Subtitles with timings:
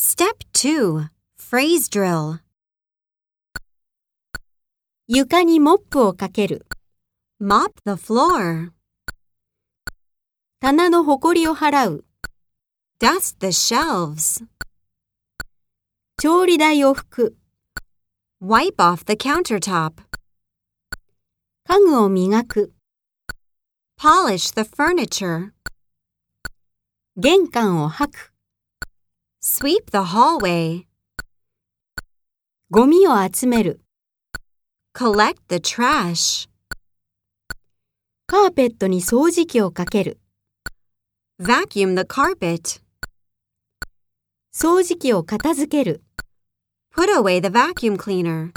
[0.00, 1.08] Step 2
[1.40, 2.38] Phrase Drill
[5.08, 6.66] 床にモップをかける。
[7.42, 8.70] Mop the floor.
[10.60, 12.04] 棚のほこりを払う。
[13.00, 14.46] Dust the shelves.
[16.22, 17.36] 調理台を拭く。
[18.40, 19.94] Wipe off the countertop.
[21.64, 22.72] 家具を磨く。
[24.00, 25.50] Polish the furniture.
[27.16, 28.27] 玄関を掃く。
[29.40, 30.82] Sweep the hallway.
[32.72, 33.80] ゴミを集める。
[34.92, 36.48] Collect the trash.
[38.26, 40.18] カーペットに掃除機をかける。
[41.40, 42.82] Vacuum the carpet.
[44.52, 46.02] 掃除機を片付ける。
[46.92, 48.50] Put away the vacuum cleaner.